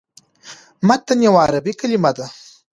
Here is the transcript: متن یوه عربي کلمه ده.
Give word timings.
متن 0.87 1.19
یوه 1.27 1.39
عربي 1.45 1.73
کلمه 1.79 2.11
ده. 2.17 2.25